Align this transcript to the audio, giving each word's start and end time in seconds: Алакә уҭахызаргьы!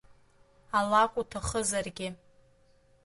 Алакә 0.77 1.17
уҭахызаргьы! 1.21 2.07